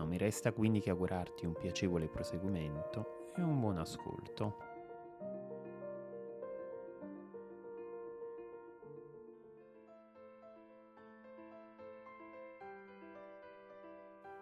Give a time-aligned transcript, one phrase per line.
[0.00, 4.56] non mi resta quindi che augurarti un piacevole proseguimento e un buon ascolto.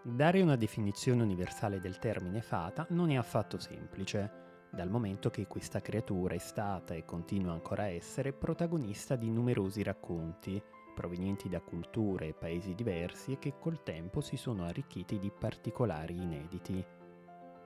[0.04, 5.80] Dare una definizione universale del termine fata non è affatto semplice, dal momento che questa
[5.80, 10.62] creatura è stata e continua ancora a essere protagonista di numerosi racconti,
[10.98, 16.16] provenienti da culture e paesi diversi e che col tempo si sono arricchiti di particolari
[16.16, 16.84] inediti.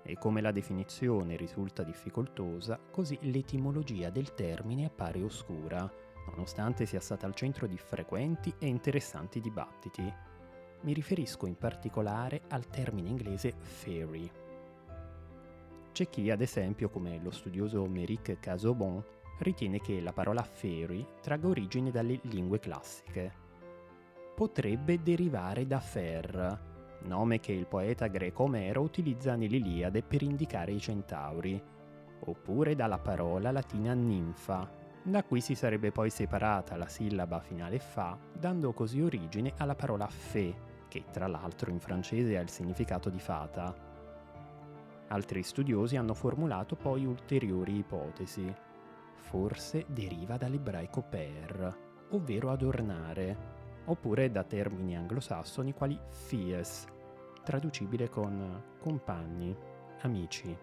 [0.03, 5.91] E come la definizione risulta difficoltosa, così l'etimologia del termine appare oscura,
[6.27, 10.13] nonostante sia stata al centro di frequenti e interessanti dibattiti.
[10.83, 14.31] Mi riferisco in particolare al termine inglese fairy.
[15.91, 19.03] C'è chi, ad esempio, come lo studioso Méric Casaubon,
[19.39, 23.33] ritiene che la parola fairy tragga origine dalle lingue classiche.
[24.35, 26.71] Potrebbe derivare da Fer,
[27.03, 31.61] nome che il poeta greco Omero utilizza nell'Iliade per indicare i centauri,
[32.21, 38.17] oppure dalla parola latina ninfa, da cui si sarebbe poi separata la sillaba finale fa,
[38.33, 43.19] dando così origine alla parola fe, che tra l'altro in francese ha il significato di
[43.19, 43.75] fata.
[45.09, 48.55] Altri studiosi hanno formulato poi ulteriori ipotesi
[49.23, 51.79] forse deriva dall'ebraico per,
[52.11, 53.51] ovvero adornare,
[53.87, 56.87] oppure da termini anglosassoni quali fies,
[57.43, 59.57] traducibile con compagni,
[60.03, 60.57] amici.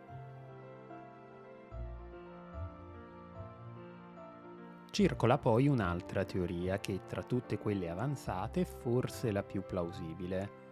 [4.92, 10.68] Circola poi un'altra teoria che tra tutte quelle avanzate è forse la più plausibile.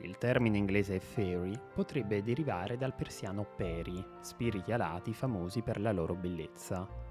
[0.00, 6.14] Il termine inglese fairy potrebbe derivare dal persiano peri, spiriti alati famosi per la loro
[6.14, 7.09] bellezza.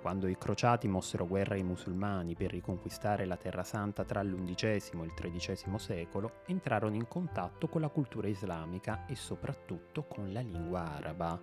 [0.00, 5.06] Quando i crociati mossero guerra ai musulmani per riconquistare la Terra Santa tra l'undicesimo e
[5.06, 10.90] il tredicesimo secolo, entrarono in contatto con la cultura islamica e soprattutto con la lingua
[10.96, 11.38] araba.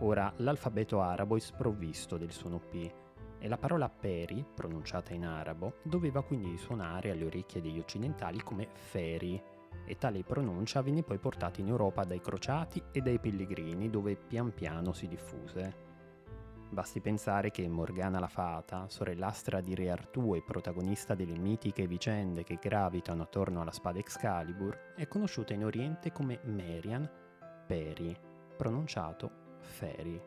[0.00, 2.92] Ora, l'alfabeto arabo è sprovvisto del suono P
[3.38, 8.68] e la parola peri, pronunciata in arabo, doveva quindi suonare alle orecchie degli occidentali come
[8.70, 9.42] feri,
[9.86, 14.52] e tale pronuncia venne poi portata in Europa dai crociati e dai pellegrini dove pian
[14.52, 15.91] piano si diffuse.
[16.72, 22.44] Basti pensare che Morgana la Fata, sorellastra di Re Artù e protagonista delle mitiche vicende
[22.44, 27.06] che gravitano attorno alla spada Excalibur, è conosciuta in Oriente come Merian
[27.66, 28.16] Peri,
[28.56, 30.18] pronunciato Feri.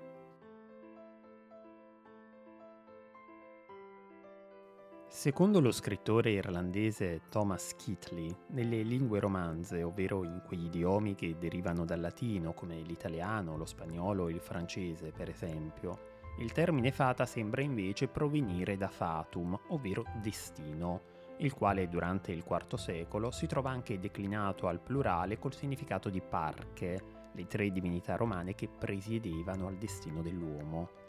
[5.07, 11.85] Secondo lo scrittore irlandese Thomas Kitley, nelle lingue romanze, ovvero in quegli idiomi che derivano
[11.85, 17.61] dal latino come l'italiano, lo spagnolo e il francese, per esempio, il termine fata sembra
[17.61, 21.01] invece provenire da fatum, ovvero destino,
[21.37, 26.21] il quale durante il IV secolo si trova anche declinato al plurale col significato di
[26.21, 31.03] parche, le tre divinità romane che presiedevano al destino dell'uomo.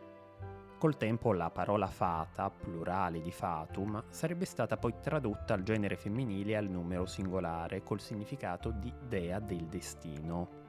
[0.78, 6.56] Col tempo la parola fata, plurale di fatum, sarebbe stata poi tradotta al genere femminile
[6.56, 10.65] al numero singolare col significato di dea del destino.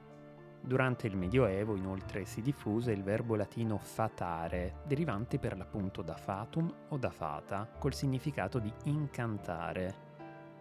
[0.60, 6.72] Durante il Medioevo inoltre si diffuse il verbo latino fatare, derivante per l'appunto da fatum
[6.88, 10.06] o da fata, col significato di incantare,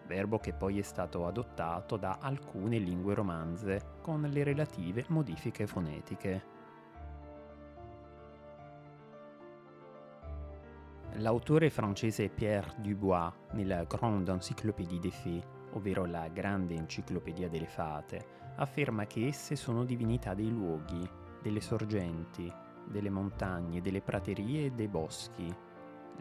[0.06, 6.56] verbo che poi è stato adottato da alcune lingue romanze, con le relative modifiche fonetiche.
[11.16, 15.44] L'autore francese Pierre Dubois, nella Grande Encyclopédie des Fées,
[15.74, 21.08] ovvero la Grande Enciclopedia delle Fate, afferma che esse sono divinità dei luoghi,
[21.42, 22.52] delle sorgenti,
[22.86, 25.54] delle montagne, delle praterie e dei boschi,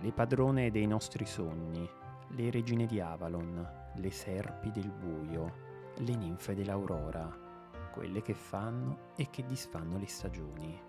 [0.00, 1.88] le padrone dei nostri sogni,
[2.28, 5.64] le regine di Avalon, le serpi del buio,
[5.98, 7.44] le ninfe dell'aurora,
[7.92, 10.80] quelle che fanno e che disfanno le stagioni.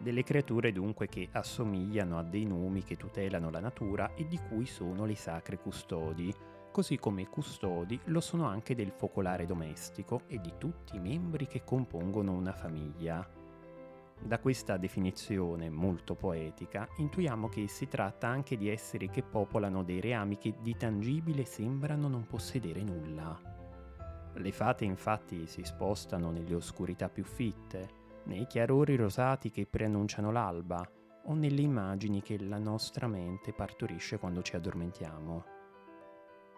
[0.00, 4.66] Delle creature dunque che assomigliano a dei numi che tutelano la natura e di cui
[4.66, 6.32] sono le sacre custodi,
[6.78, 11.64] così come custodi lo sono anche del focolare domestico e di tutti i membri che
[11.64, 13.28] compongono una famiglia.
[14.20, 20.00] Da questa definizione molto poetica intuiamo che si tratta anche di esseri che popolano dei
[20.00, 23.36] reami che di tangibile sembrano non possedere nulla.
[24.34, 27.88] Le fate infatti si spostano nelle oscurità più fitte,
[28.26, 30.88] nei chiarori rosati che preannunciano l'alba
[31.24, 35.57] o nelle immagini che la nostra mente partorisce quando ci addormentiamo.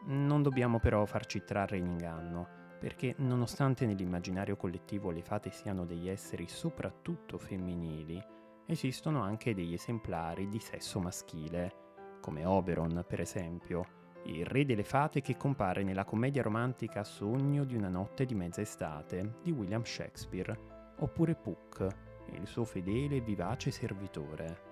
[0.07, 2.49] Non dobbiamo però farci trarre in inganno,
[2.79, 8.23] perché nonostante nell'immaginario collettivo le fate siano degli esseri soprattutto femminili,
[8.67, 11.75] esistono anche degli esemplari di sesso maschile,
[12.21, 17.75] come Oberon per esempio, il re delle fate che compare nella commedia romantica Sogno di
[17.75, 21.87] una notte di mezza estate di William Shakespeare, oppure Puck,
[22.33, 24.70] il suo fedele e vivace servitore.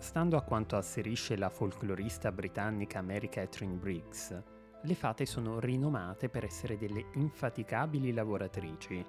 [0.00, 4.42] Stando a quanto asserisce la folclorista britannica Mary Catherine Briggs,
[4.82, 9.04] le fate sono rinomate per essere delle infaticabili lavoratrici.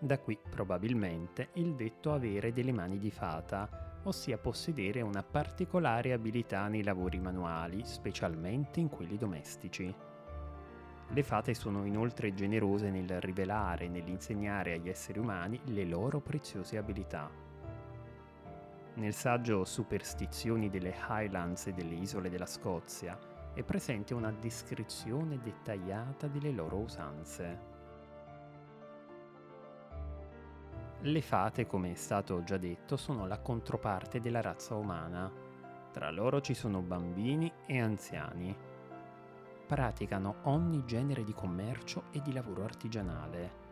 [0.00, 6.66] Da qui probabilmente il detto avere delle mani di fata, ossia possedere una particolare abilità
[6.66, 9.94] nei lavori manuali, specialmente in quelli domestici.
[11.08, 16.76] Le fate sono inoltre generose nel rivelare e nell'insegnare agli esseri umani le loro preziose
[16.76, 17.45] abilità.
[18.96, 23.18] Nel saggio Superstizioni delle Highlands e delle isole della Scozia
[23.52, 27.58] è presente una descrizione dettagliata delle loro usanze.
[31.00, 35.30] Le fate, come è stato già detto, sono la controparte della razza umana.
[35.92, 38.56] Tra loro ci sono bambini e anziani.
[39.66, 43.64] Praticano ogni genere di commercio e di lavoro artigianale.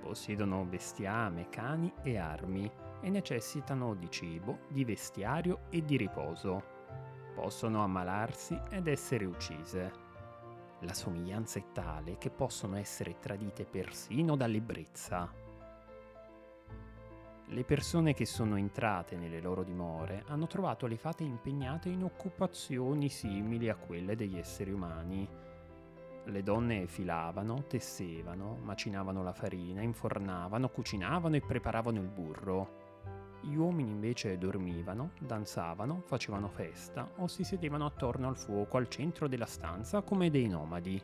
[0.00, 2.68] Possiedono bestiame, cani e armi
[3.00, 6.74] e necessitano di cibo, di vestiario e di riposo.
[7.34, 10.04] Possono ammalarsi ed essere uccise.
[10.80, 15.44] La somiglianza è tale che possono essere tradite persino dall'ebbrezza.
[17.50, 23.08] Le persone che sono entrate nelle loro dimore hanno trovato le fate impegnate in occupazioni
[23.08, 25.28] simili a quelle degli esseri umani.
[26.24, 32.85] Le donne filavano, tessevano, macinavano la farina, infornavano, cucinavano e preparavano il burro.
[33.40, 39.28] Gli uomini invece dormivano, danzavano, facevano festa o si sedevano attorno al fuoco al centro
[39.28, 41.00] della stanza come dei nomadi.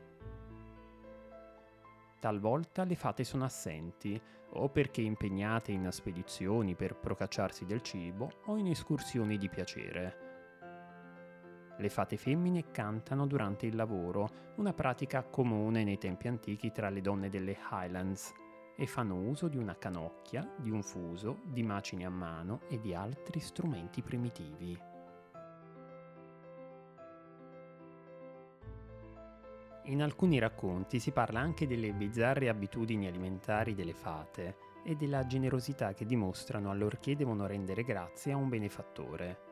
[2.18, 4.20] Talvolta le fate sono assenti,
[4.54, 10.30] o perché impegnate in spedizioni per procacciarsi del cibo o in escursioni di piacere.
[11.78, 17.00] Le fate femmine cantano durante il lavoro, una pratica comune nei tempi antichi tra le
[17.00, 18.32] donne delle Highlands,
[18.76, 22.94] e fanno uso di una canocchia, di un fuso, di macine a mano e di
[22.94, 24.78] altri strumenti primitivi.
[29.86, 35.92] In alcuni racconti si parla anche delle bizzarre abitudini alimentari delle fate e della generosità
[35.92, 39.51] che dimostrano allorché devono rendere grazie a un benefattore.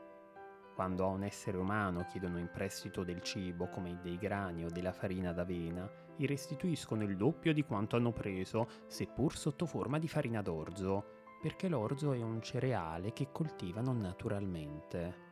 [0.74, 4.92] Quando a un essere umano chiedono in prestito del cibo come dei grani o della
[4.92, 10.42] farina d'avena, gli restituiscono il doppio di quanto hanno preso, seppur sotto forma di farina
[10.42, 15.28] d'orzo, perché l'orzo è un cereale che coltivano naturalmente.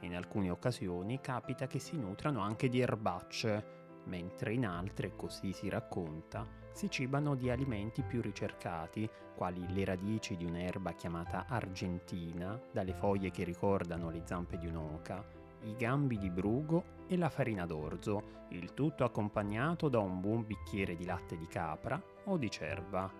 [0.00, 5.68] In alcune occasioni capita che si nutrano anche di erbacce, mentre in altre, così si
[5.68, 6.46] racconta,
[6.78, 13.32] si cibano di alimenti più ricercati, quali le radici di un'erba chiamata argentina, dalle foglie
[13.32, 15.24] che ricordano le zampe di un'oca,
[15.62, 20.94] i gambi di brugo e la farina d'orzo, il tutto accompagnato da un buon bicchiere
[20.94, 23.12] di latte di capra o di cerva.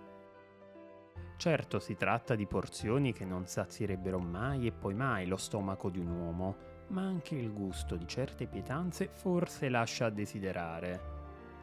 [1.35, 5.99] Certo si tratta di porzioni che non sazierebbero mai e poi mai lo stomaco di
[5.99, 6.55] un uomo,
[6.87, 11.18] ma anche il gusto di certe pietanze forse lascia a desiderare.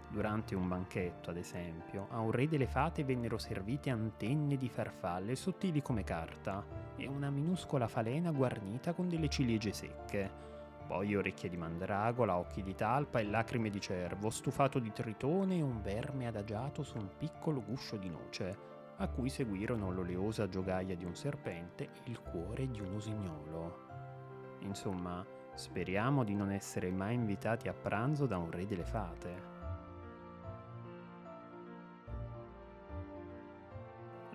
[0.08, 5.34] Durante un banchetto, ad esempio, a un re delle fate vennero servite antenne di farfalle
[5.34, 6.64] sottili come carta
[6.96, 10.44] e una minuscola falena guarnita con delle ciliegie secche.
[10.86, 15.62] Poi orecchie di mandragola, occhi di talpa e lacrime di cervo, stufato di tritone e
[15.62, 18.56] un verme adagiato su un piccolo guscio di noce,
[18.98, 23.84] a cui seguirono l'oleosa giogaia di un serpente e il cuore di un usignolo.
[24.60, 29.55] Insomma, speriamo di non essere mai invitati a pranzo da un re delle fate.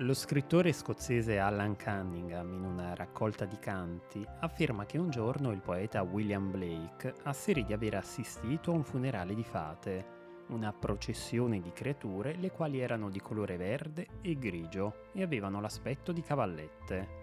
[0.01, 5.61] Lo scrittore scozzese Alan Cunningham, in una raccolta di canti, afferma che un giorno il
[5.61, 10.05] poeta William Blake asserì di aver assistito a un funerale di fate,
[10.47, 16.11] una processione di creature le quali erano di colore verde e grigio e avevano l'aspetto
[16.11, 17.19] di cavallette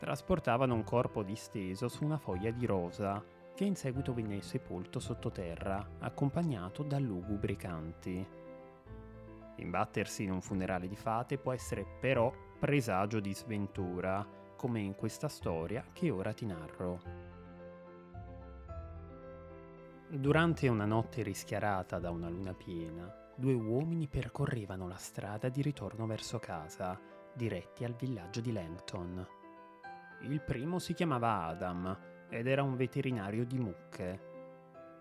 [0.00, 3.22] trasportavano un corpo disteso su una foglia di rosa,
[3.54, 8.26] che in seguito venne sepolto sottoterra, accompagnato da lugubri canti.
[9.60, 14.26] Imbattersi in un funerale di fate può essere però presagio di sventura,
[14.56, 17.00] come in questa storia che ora ti narro.
[20.08, 26.06] Durante una notte rischiarata da una luna piena, due uomini percorrevano la strada di ritorno
[26.06, 26.98] verso casa,
[27.32, 29.26] diretti al villaggio di Langton.
[30.22, 31.98] Il primo si chiamava Adam
[32.28, 34.28] ed era un veterinario di mucche.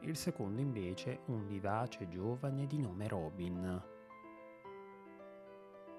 [0.01, 3.97] Il secondo invece un vivace giovane di nome Robin.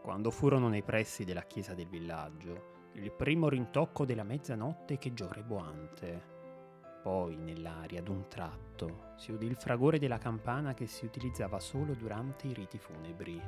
[0.02, 6.38] Quando furono nei pressi della chiesa del villaggio, il primo rintocco della mezzanotte cheggiò reboante.
[7.02, 12.46] Poi, nell'aria, d'un tratto, si udì il fragore della campana che si utilizzava solo durante
[12.46, 13.40] i riti funebri.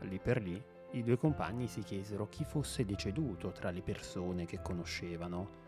[0.00, 4.62] Lì per lì, i due compagni si chiesero chi fosse deceduto tra le persone che
[4.62, 5.62] conoscevano,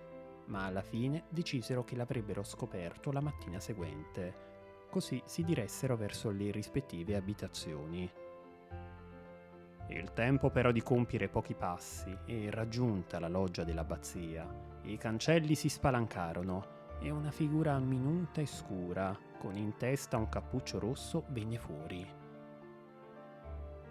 [0.46, 4.86] ma alla fine decisero che l'avrebbero scoperto la mattina seguente.
[4.90, 8.10] Così si diressero verso le rispettive abitazioni.
[9.88, 14.46] Il tempo però di compiere pochi passi e raggiunta la loggia dell'abbazia,
[14.82, 20.78] i cancelli si spalancarono e una figura minuta e scura, con in testa un cappuccio
[20.78, 22.06] rosso, venne fuori.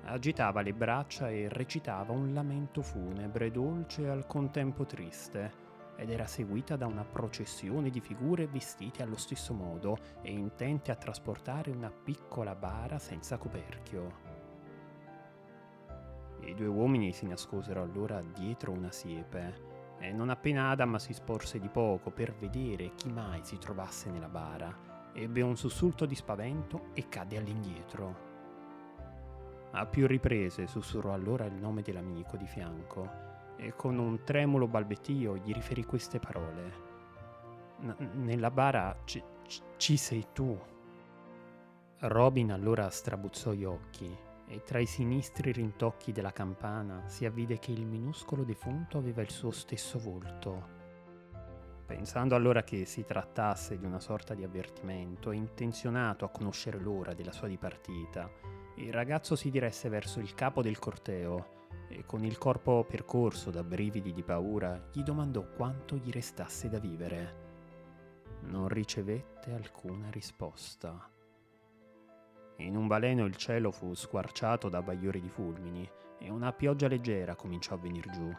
[0.07, 5.63] Agitava le braccia e recitava un lamento funebre, dolce e al contempo triste,
[5.95, 10.95] ed era seguita da una processione di figure vestite allo stesso modo e intente a
[10.95, 14.24] trasportare una piccola bara senza coperchio.
[16.45, 21.59] I due uomini si nascosero allora dietro una siepe e non appena Adam si sporse
[21.59, 26.89] di poco per vedere chi mai si trovasse nella bara, ebbe un sussulto di spavento
[26.93, 28.33] e cadde all'indietro.
[29.71, 33.23] A più riprese sussurrò allora il nome dell'amico di fianco
[33.57, 36.83] e con un tremulo balbettio gli riferì queste parole.
[38.13, 39.21] nella bara ci,
[39.77, 40.57] ci sei tu.
[41.99, 47.71] Robin allora strabuzzò gli occhi e tra i sinistri rintocchi della campana si avvide che
[47.71, 50.83] il minuscolo defunto aveva il suo stesso volto.
[51.85, 57.31] Pensando allora che si trattasse di una sorta di avvertimento intenzionato a conoscere l'ora della
[57.31, 58.29] sua dipartita,
[58.77, 61.53] il ragazzo si diresse verso il capo del corteo
[61.87, 66.79] e con il corpo percorso da brividi di paura gli domandò quanto gli restasse da
[66.79, 67.43] vivere.
[68.41, 71.14] Non ricevette alcuna risposta.
[72.57, 77.35] In un baleno il cielo fu squarciato da bagliori di fulmini e una pioggia leggera
[77.35, 78.33] cominciò a venir giù.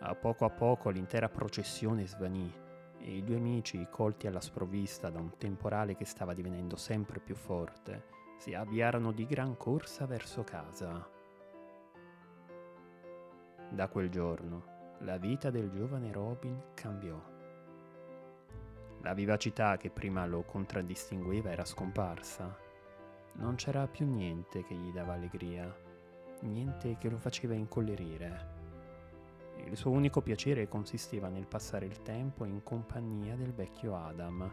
[0.00, 2.52] A poco a poco l'intera processione svanì
[2.98, 7.34] e i due amici, colti alla sprovvista da un temporale che stava divenendo sempre più
[7.34, 8.04] forte,
[8.36, 11.08] si avviarono di gran corsa verso casa.
[13.70, 17.20] Da quel giorno la vita del giovane Robin cambiò.
[19.00, 22.70] La vivacità che prima lo contraddistingueva era scomparsa
[23.34, 25.74] non c'era più niente che gli dava allegria,
[26.42, 28.60] niente che lo faceva incollerire.
[29.64, 34.50] Il suo unico piacere consisteva nel passare il tempo in compagnia del vecchio Adam,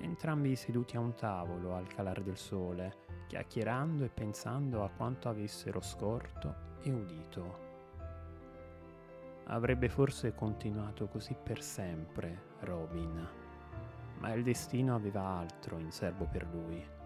[0.00, 5.80] entrambi seduti a un tavolo al calare del sole, chiacchierando e pensando a quanto avessero
[5.80, 7.66] scorto e udito.
[9.44, 13.28] Avrebbe forse continuato così per sempre Robin,
[14.18, 16.96] ma il destino aveva altro in serbo per lui.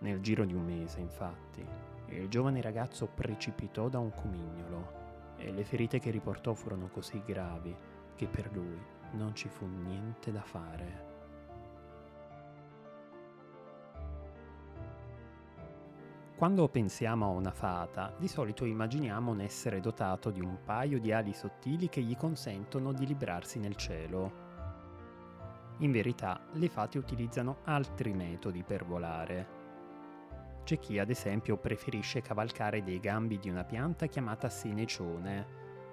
[0.00, 1.66] Nel giro di un mese, infatti,
[2.06, 7.74] il giovane ragazzo precipitò da un comignolo e le ferite che riportò furono così gravi
[8.14, 8.80] che per lui
[9.12, 11.06] non ci fu niente da fare.
[16.38, 21.10] Quando pensiamo a una fata, di solito immaginiamo un essere dotato di un paio di
[21.12, 24.46] ali sottili che gli consentono di librarsi nel cielo.
[25.78, 29.57] In verità, le fate utilizzano altri metodi per volare.
[30.68, 35.46] C'è chi ad esempio preferisce cavalcare dei gambi di una pianta chiamata senecione,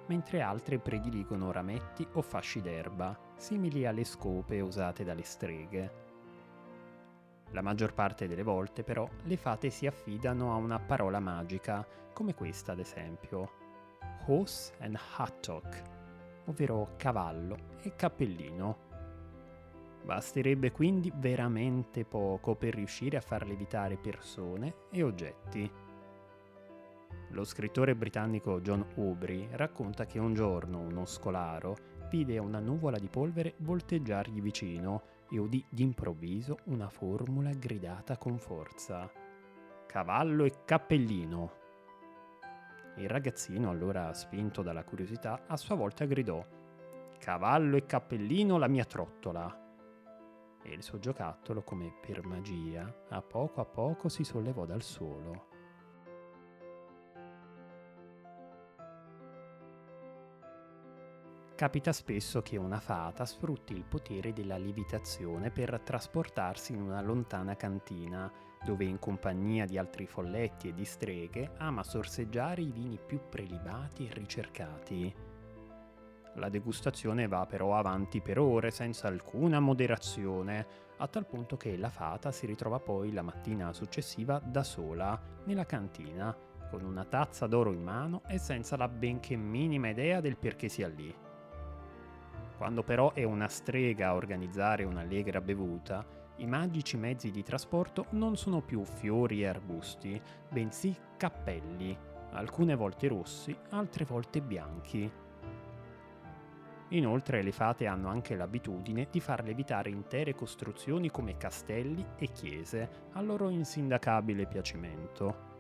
[0.07, 5.91] mentre altre prediligono rametti o fasci d'erba, simili alle scope usate dalle streghe.
[7.51, 12.33] La maggior parte delle volte però le fate si affidano a una parola magica, come
[12.33, 13.51] questa ad esempio,
[14.25, 15.83] Horse and Hattock,
[16.47, 18.94] ovvero cavallo e cappellino.
[20.05, 25.71] Basterebbe quindi veramente poco per riuscire a far levitare persone e oggetti.
[27.29, 31.75] Lo scrittore britannico John Aubrey racconta che un giorno uno scolaro
[32.11, 39.11] vide una nuvola di polvere volteggiargli vicino e udì d'improvviso una formula gridata con forza.
[39.87, 41.51] Cavallo e cappellino.
[42.97, 46.45] Il ragazzino, allora spinto dalla curiosità, a sua volta gridò
[47.17, 49.63] Cavallo e cappellino la mia trottola
[50.65, 55.53] e il suo giocattolo, come per magia, a poco a poco si sollevò dal suolo.
[61.55, 67.55] Capita spesso che una fata sfrutti il potere della lievitazione per trasportarsi in una lontana
[67.55, 68.29] cantina,
[68.65, 74.05] dove in compagnia di altri folletti e di streghe ama sorseggiare i vini più prelibati
[74.07, 75.24] e ricercati.
[76.37, 81.89] La degustazione va però avanti per ore senza alcuna moderazione, a tal punto che la
[81.89, 86.35] fata si ritrova poi la mattina successiva da sola nella cantina,
[86.69, 90.89] con una tazza d'oro in mano e senza la benché minima idea del perché sia
[90.89, 91.13] lì.
[92.57, 96.05] Quando però è una strega a organizzare un'allegra bevuta,
[96.37, 101.97] i magici mezzi di trasporto non sono più fiori e arbusti, bensì cappelli,
[102.31, 105.23] alcune volte rossi, altre volte bianchi
[106.95, 112.89] Inoltre le fate hanno anche l'abitudine di far levitare intere costruzioni come castelli e chiese
[113.11, 115.53] a loro insindacabile piacimento.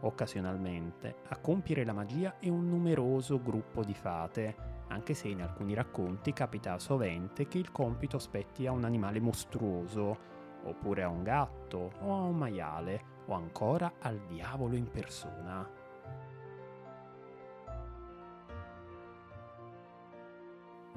[0.00, 4.56] Occasionalmente a compiere la magia è un numeroso gruppo di fate,
[4.88, 10.16] anche se in alcuni racconti capita sovente che il compito spetti a un animale mostruoso,
[10.64, 15.75] oppure a un gatto o a un maiale, o ancora al diavolo in persona.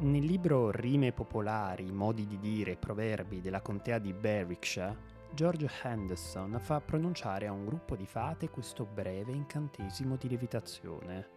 [0.02, 4.96] Nel libro Rime popolari, modi di dire e proverbi della contea di Berwickshire,
[5.34, 11.28] George Henderson fa pronunciare a un gruppo di fate questo breve incantesimo di levitazione.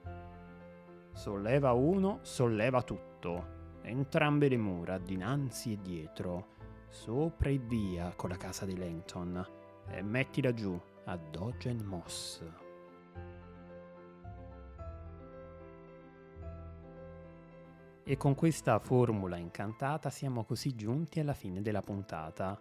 [1.13, 6.51] Solleva uno, solleva tutto, entrambe le mura, dinanzi e dietro,
[6.89, 9.45] sopra e via con la casa di Lenton,
[9.89, 12.62] e mettila giù a Dogen Moss.
[18.05, 22.61] E con questa formula incantata siamo così giunti alla fine della puntata.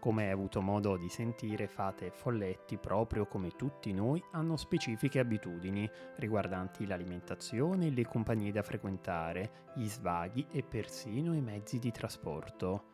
[0.00, 5.88] Come hai avuto modo di sentire, Fate Folletti, proprio come tutti noi, hanno specifiche abitudini
[6.16, 12.86] riguardanti l'alimentazione le compagnie da frequentare, gli svaghi e persino i mezzi di trasporto.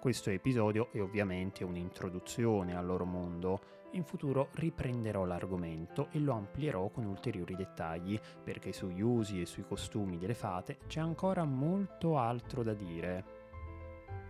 [0.00, 3.60] Questo episodio è ovviamente un'introduzione al loro mondo,
[3.92, 9.64] in futuro riprenderò l'argomento e lo amplierò con ulteriori dettagli, perché sugli usi e sui
[9.64, 13.38] costumi delle fate c'è ancora molto altro da dire.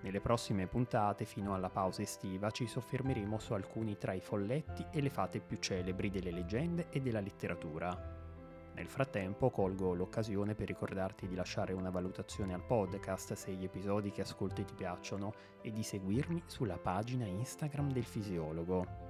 [0.03, 5.01] Nelle prossime puntate, fino alla pausa estiva, ci soffermeremo su alcuni tra i folletti e
[5.03, 8.19] le fate più celebri delle leggende e della letteratura.
[8.73, 14.11] Nel frattempo colgo l'occasione per ricordarti di lasciare una valutazione al podcast se gli episodi
[14.11, 19.10] che ascolti ti piacciono e di seguirmi sulla pagina Instagram del fisiologo.